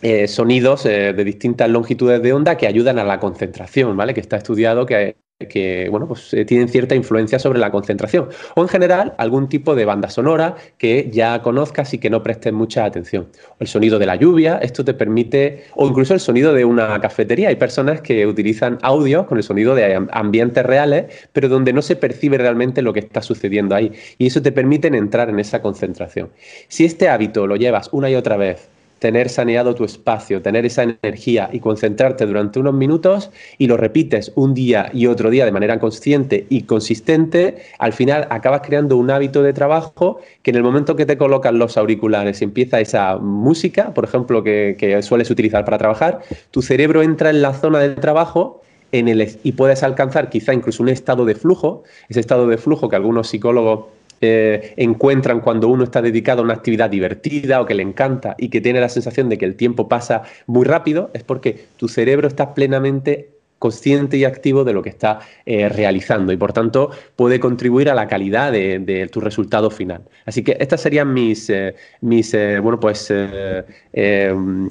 eh, 0.01 0.27
sonidos 0.27 0.86
eh, 0.86 1.13
de 1.13 1.24
distintas 1.24 1.69
longitudes 1.69 2.22
de 2.22 2.34
onda 2.34 2.57
que 2.57 2.67
ayudan 2.67 3.00
a 3.00 3.03
la 3.03 3.19
concentración, 3.19 3.98
¿vale? 3.98 4.13
Que 4.13 4.22
está 4.22 4.38
estudiado 4.38 4.86
que 4.86 5.15
que 5.38 5.89
bueno, 5.89 6.08
pues, 6.08 6.34
eh, 6.34 6.46
tienen 6.46 6.70
cierta 6.70 6.96
influencia 6.96 7.39
sobre 7.39 7.60
la 7.60 7.70
concentración. 7.70 8.30
O 8.56 8.62
en 8.62 8.70
general, 8.70 9.13
algún 9.18 9.50
tipo 9.50 9.75
de 9.75 9.84
banda 9.84 10.10
sonora 10.10 10.56
que 10.77 11.10
ya 11.12 11.42
conozcas 11.42 11.94
y 11.94 11.98
que 11.98 12.10
no 12.10 12.24
prestes 12.24 12.54
mucha 12.54 12.86
atención. 12.86 13.27
El 13.60 13.68
sonido 13.68 14.00
de 14.00 14.06
la 14.06 14.15
lluvia, 14.15 14.58
esto 14.62 14.86
te 14.86 14.94
permite, 14.94 15.65
o 15.75 15.88
incluso 15.89 16.13
el 16.13 16.22
sonido 16.22 16.54
de 16.54 16.63
una 16.63 17.01
cafetería. 17.01 17.50
Hay 17.50 17.58
personas 17.58 18.00
que 18.00 18.25
utilizan 18.25 18.80
audio 18.82 19.27
con 19.27 19.38
el 19.38 19.44
sonido 19.44 19.75
de 19.75 20.08
ambientes 20.12 20.65
reales, 20.65 21.27
pero 21.34 21.50
donde 21.50 21.74
no 21.74 21.82
se 21.82 21.98
percibe 21.98 22.38
realmente 22.38 22.82
lo 22.82 22.94
que 22.94 23.01
está 23.01 23.22
sucediendo 23.22 23.75
ahí. 23.75 23.92
Y 24.18 24.27
eso 24.27 24.42
te 24.42 24.54
permite 24.54 24.88
entrar 24.88 25.30
en 25.30 25.42
esa 25.42 25.62
concentración. 25.62 26.30
Si 26.70 26.86
este 26.86 27.10
hábito 27.10 27.46
lo 27.46 27.58
llevas 27.58 27.89
una 27.92 28.10
y 28.10 28.15
otra 28.15 28.38
vez, 28.38 28.70
tener 28.99 29.29
saneado 29.29 29.75
tu 29.75 29.83
espacio, 29.83 30.41
tener 30.41 30.65
esa 30.65 30.83
energía 30.83 31.49
y 31.51 31.59
concentrarte 31.59 32.25
durante 32.25 32.59
unos 32.59 32.73
minutos 32.73 33.31
y 33.57 33.67
lo 33.67 33.77
repites 33.77 34.31
un 34.35 34.53
día 34.53 34.89
y 34.93 35.07
otro 35.07 35.29
día 35.29 35.45
de 35.45 35.51
manera 35.51 35.79
consciente 35.79 36.45
y 36.49 36.63
consistente, 36.63 37.57
al 37.79 37.93
final 37.93 38.27
acabas 38.29 38.61
creando 38.61 38.97
un 38.97 39.11
hábito 39.11 39.43
de 39.43 39.53
trabajo 39.53 40.19
que 40.41 40.51
en 40.51 40.57
el 40.57 40.63
momento 40.63 40.95
que 40.95 41.05
te 41.05 41.17
colocan 41.17 41.59
los 41.59 41.77
auriculares 41.77 42.41
y 42.41 42.45
empieza 42.45 42.79
esa 42.79 43.17
música, 43.17 43.93
por 43.93 44.05
ejemplo, 44.05 44.43
que, 44.43 44.75
sueles 45.01 45.29
utilizar 45.29 45.65
para 45.65 45.77
trabajar, 45.77 46.21
tu 46.51 46.61
cerebro 46.61 47.03
entra 47.03 47.29
en 47.29 47.41
la 47.41 47.53
zona 47.53 47.79
del 47.79 47.95
trabajo 47.95 48.61
y 48.91 49.51
puedes 49.51 49.83
alcanzar 49.83 50.29
quizá 50.29 50.53
incluso 50.53 50.81
un 50.81 50.89
estado 50.89 51.25
de 51.25 51.35
flujo, 51.35 51.83
ese 52.07 52.21
estado 52.21 52.47
de 52.47 52.57
flujo 52.57 52.87
que 52.87 52.95
algunos 52.95 53.27
psicólogos 53.27 53.85
eh, 54.25 54.74
encuentran 54.77 55.39
cuando 55.39 55.67
uno 55.67 55.84
está 55.84 56.01
dedicado 56.01 56.41
a 56.41 56.46
una 56.46 56.53
actividad 56.53 56.89
divertida 56.89 57.62
o 57.62 57.65
que 57.65 57.74
le 57.74 57.84
encanta 57.84 58.36
y 58.38 58.50
que 58.50 58.62
tiene 58.62 58.79
la 58.79 58.89
sensación 58.89 59.29
de 59.29 59.38
que 59.38 59.46
el 59.46 59.55
tiempo 59.55 59.88
pasa 59.88 60.24
muy 60.48 60.65
rápido, 60.65 61.12
es 61.13 61.24
porque 61.24 61.65
tu 61.77 61.88
cerebro 61.88 62.27
está 62.27 62.53
plenamente 62.53 63.29
consciente 63.60 64.17
y 64.17 64.25
activo 64.25 64.63
de 64.63 64.74
lo 64.74 64.84
que 64.84 64.89
está 64.89 65.20
eh, 65.46 65.70
realizando 65.70 66.34
y 66.34 66.38
por 66.38 66.51
tanto 66.51 66.91
puede 67.15 67.39
contribuir 67.39 67.89
a 67.89 67.96
la 67.96 68.08
calidad 68.08 68.51
de, 68.51 69.10
tu 69.12 69.22
resultado 69.22 69.72
final. 69.72 70.01
Así 70.25 70.44
que 70.44 70.58
estas 70.60 70.82
serían 70.82 71.13
mis, 71.13 71.50
eh, 71.50 71.74
mis 72.01 72.32
bueno, 72.62 72.79
pues, 72.79 73.12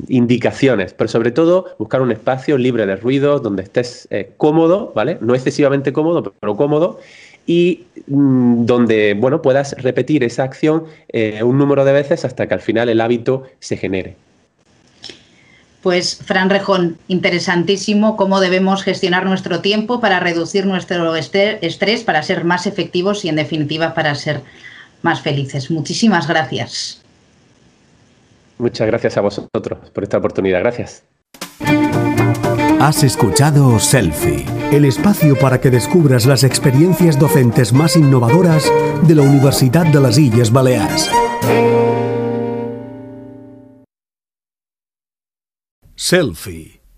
indicaciones, 0.09 0.93
pero 0.93 1.09
sobre 1.09 1.33
todo 1.33 1.75
buscar 1.79 2.03
un 2.03 2.13
espacio 2.13 2.59
libre 2.59 2.87
de 2.87 2.97
ruidos 2.97 3.43
donde 3.43 3.63
estés 3.63 4.09
cómodo, 4.37 4.93
¿vale? 4.95 5.17
No 5.21 5.35
excesivamente 5.35 5.93
cómodo, 5.93 6.35
pero 6.39 6.57
cómodo 6.57 7.01
y 7.47 7.85
mm, 8.07 8.65
donde 8.67 9.15
bueno, 9.15 9.43
puedas 9.43 9.73
repetir 9.79 10.25
esa 10.25 10.45
acción 10.45 10.85
un 11.43 11.59
número 11.59 11.85
de 11.85 11.93
veces 11.93 12.25
hasta 12.25 12.47
que 12.47 12.55
al 12.55 12.61
final 12.61 12.89
el 12.89 13.01
hábito 13.01 13.45
se 13.61 13.77
genere. 13.77 14.17
Pues, 15.85 16.17
Fran 16.25 16.49
Rejón, 16.49 16.97
interesantísimo 17.09 18.17
cómo 18.17 18.41
debemos 18.41 18.83
gestionar 18.83 19.27
nuestro 19.27 19.61
tiempo 19.61 20.01
para 20.01 20.19
reducir 20.19 20.65
nuestro 20.65 21.15
estrés, 21.15 22.03
para 22.05 22.23
ser 22.23 22.45
más 22.45 22.67
efectivos 22.67 23.23
y, 23.27 23.29
en 23.29 23.37
definitiva, 23.37 23.93
para 23.93 24.15
ser 24.15 24.41
más 25.03 25.21
felices. 25.21 25.71
Muchísimas 25.71 26.27
gracias. 26.27 27.03
Muchas 28.57 28.87
gracias 28.87 29.19
a 29.19 29.21
vosotros 29.21 29.91
por 29.91 30.05
esta 30.05 30.17
oportunidad. 30.17 30.61
Gracias. 30.61 31.03
Has 32.85 33.03
escuchado 33.03 33.79
Selfie, 33.79 34.45
el 34.71 34.85
espacio 34.85 35.39
para 35.39 35.59
que 35.59 35.71
descubras 35.71 36.27
las 36.27 36.45
experiencias 36.45 37.19
docentes 37.19 37.73
más 37.73 37.97
innovadoras 37.97 38.71
de 39.05 39.15
la 39.15 39.23
Universidad 39.23 39.87
de 39.87 40.01
las 40.03 40.19
Islas 40.19 40.53
Baleares. 40.53 41.11
Selfie. 45.97 46.84